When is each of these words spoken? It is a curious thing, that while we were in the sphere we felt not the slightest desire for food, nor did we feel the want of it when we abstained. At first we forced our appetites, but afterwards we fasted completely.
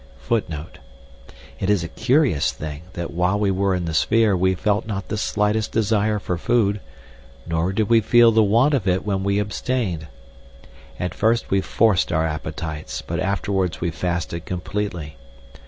It 1.59 1.69
is 1.69 1.83
a 1.83 1.87
curious 1.87 2.51
thing, 2.51 2.81
that 2.93 3.11
while 3.11 3.37
we 3.39 3.51
were 3.51 3.75
in 3.75 3.85
the 3.85 3.93
sphere 3.93 4.35
we 4.35 4.55
felt 4.55 4.87
not 4.87 5.09
the 5.09 5.15
slightest 5.15 5.71
desire 5.71 6.17
for 6.17 6.39
food, 6.39 6.79
nor 7.45 7.71
did 7.71 7.87
we 7.87 8.01
feel 8.01 8.31
the 8.31 8.41
want 8.41 8.73
of 8.73 8.87
it 8.87 9.05
when 9.05 9.23
we 9.23 9.37
abstained. 9.37 10.07
At 10.99 11.13
first 11.13 11.51
we 11.51 11.61
forced 11.61 12.11
our 12.11 12.25
appetites, 12.25 13.03
but 13.03 13.19
afterwards 13.19 13.79
we 13.79 13.91
fasted 13.91 14.43
completely. 14.45 15.17